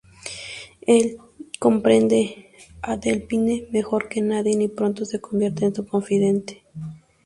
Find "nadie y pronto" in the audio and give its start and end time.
4.19-5.05